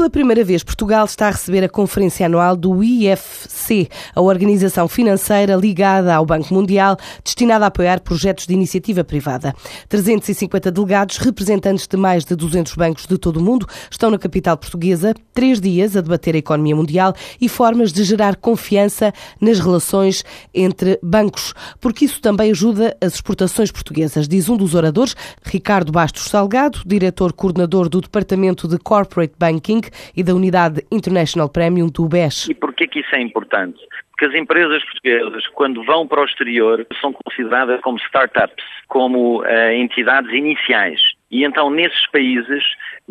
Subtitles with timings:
[0.00, 5.54] Pela primeira vez, Portugal está a receber a conferência anual do IFC, a organização financeira
[5.54, 9.54] ligada ao Banco Mundial, destinada a apoiar projetos de iniciativa privada.
[9.90, 14.56] 350 delegados, representantes de mais de 200 bancos de todo o mundo, estão na capital
[14.56, 20.24] portuguesa, três dias a debater a economia mundial e formas de gerar confiança nas relações
[20.54, 25.14] entre bancos, porque isso também ajuda as exportações portuguesas, diz um dos oradores,
[25.44, 31.88] Ricardo Bastos Salgado, diretor coordenador do Departamento de Corporate Banking e da Unidade International Premium
[31.88, 32.48] do BES.
[32.48, 33.78] E porquê que isso é importante?
[34.10, 39.72] Porque as empresas portuguesas, quando vão para o exterior, são consideradas como startups, como uh,
[39.72, 41.00] entidades iniciais.
[41.30, 42.62] E então, nesses países,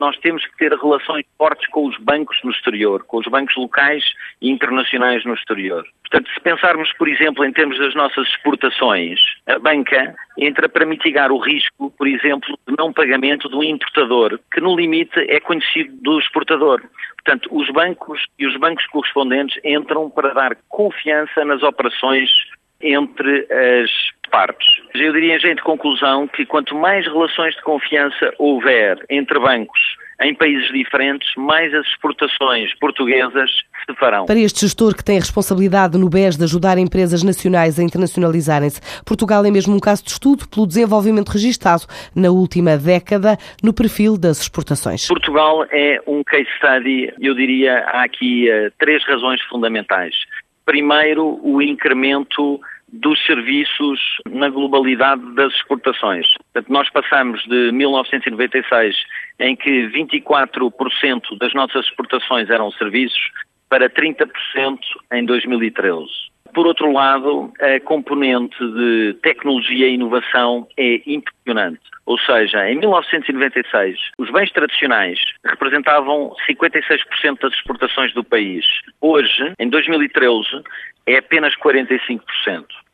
[0.00, 4.02] nós temos que ter relações fortes com os bancos no exterior, com os bancos locais
[4.40, 5.86] e internacionais no exterior.
[6.02, 11.32] Portanto, se pensarmos, por exemplo, em termos das nossas exportações, a banca entra para mitigar
[11.32, 16.18] o risco, por exemplo, de não pagamento do importador, que no limite é conhecido do
[16.18, 16.82] exportador.
[17.14, 22.30] Portanto, os bancos e os bancos correspondentes entram para dar confiança nas operações
[22.80, 23.90] entre as
[24.30, 24.66] partes.
[24.94, 30.68] Eu diria, gente, conclusão que quanto mais relações de confiança houver entre bancos em países
[30.72, 34.26] diferentes, mais as exportações portuguesas se farão.
[34.26, 38.80] Para este gestor que tem a responsabilidade no BES de ajudar empresas nacionais a internacionalizarem-se,
[39.04, 41.82] Portugal é mesmo um caso de estudo pelo desenvolvimento registado
[42.14, 45.06] na última década no perfil das exportações.
[45.06, 50.14] Portugal é um case study, eu diria, há aqui uh, três razões fundamentais.
[50.64, 52.60] Primeiro, o incremento
[52.92, 56.26] dos serviços na globalidade das exportações.
[56.52, 58.96] Portanto, nós passamos de 1996,
[59.40, 63.30] em que 24% das nossas exportações eram serviços,
[63.68, 64.28] para 30%
[65.12, 66.06] em 2013.
[66.56, 71.82] Por outro lado, a componente de tecnologia e inovação é impressionante.
[72.06, 78.64] Ou seja, em 1996, os bens tradicionais representavam 56% das exportações do país.
[79.02, 80.62] Hoje, em 2013,
[81.06, 82.20] é apenas 45%.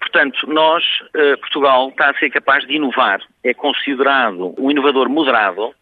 [0.01, 0.83] Portanto, nós,
[1.15, 3.21] eh, Portugal, está a ser capaz de inovar.
[3.45, 5.73] É considerado um inovador moderado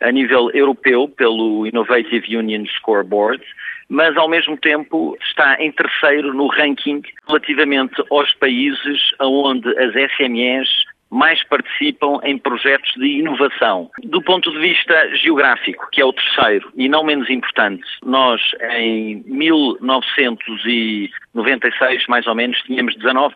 [0.00, 3.42] a nível europeu pelo Innovative Union Scoreboard,
[3.88, 10.68] mas ao mesmo tempo está em terceiro no ranking relativamente aos países onde as SMEs
[11.10, 13.90] mais participam em projetos de inovação.
[14.04, 18.42] Do ponto de vista geográfico, que é o terceiro e não menos importante, nós
[18.76, 23.32] em 1996, mais ou menos, tínhamos 19%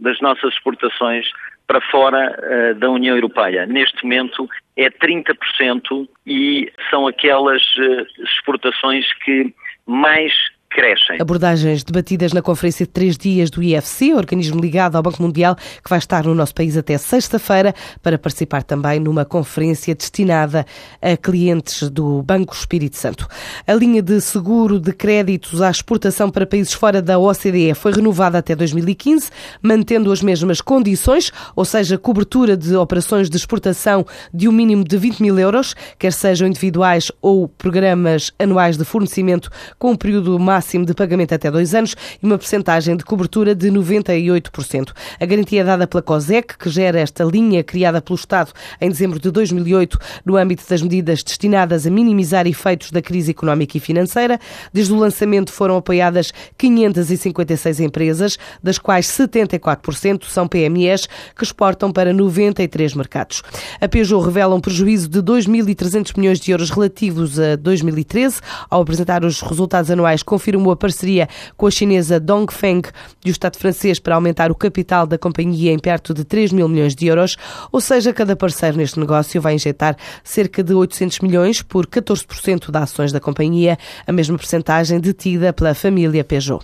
[0.00, 1.30] das nossas exportações
[1.72, 3.64] para fora uh, da União Europeia.
[3.64, 4.46] Neste momento
[4.76, 9.54] é 30% e são aquelas uh, exportações que
[9.86, 10.34] mais
[10.72, 11.20] crescem.
[11.20, 15.88] Abordagens debatidas na conferência de três dias do IFC, organismo ligado ao Banco Mundial, que
[15.88, 20.64] vai estar no nosso país até sexta-feira, para participar também numa conferência destinada
[21.00, 23.28] a clientes do Banco Espírito Santo.
[23.66, 28.38] A linha de seguro de créditos à exportação para países fora da OCDE foi renovada
[28.38, 29.30] até 2015,
[29.62, 34.96] mantendo as mesmas condições, ou seja, cobertura de operações de exportação de um mínimo de
[34.96, 40.61] 20 mil euros, quer sejam individuais ou programas anuais de fornecimento com um período máximo
[40.62, 44.92] máximo de pagamento até dois anos e uma percentagem de cobertura de 98%.
[45.18, 49.18] A garantia é dada pela COSEC, que gera esta linha criada pelo Estado em dezembro
[49.18, 54.38] de 2008 no âmbito das medidas destinadas a minimizar efeitos da crise económica e financeira.
[54.72, 62.12] Desde o lançamento foram apoiadas 556 empresas, das quais 74% são PMEs, que exportam para
[62.12, 63.42] 93 mercados.
[63.80, 68.40] A Peugeot revela um prejuízo de 2.300 milhões de euros relativos a 2013.
[68.70, 72.82] Ao apresentar os resultados anuais, confirmou confirmou a parceria com a chinesa Dongfeng
[73.24, 76.68] e o Estado francês para aumentar o capital da companhia em perto de 3 mil
[76.68, 77.36] milhões de euros,
[77.70, 82.82] ou seja, cada parceiro neste negócio vai injetar cerca de 800 milhões por 14% das
[82.82, 86.60] ações da companhia, a mesma percentagem detida pela família Peugeot.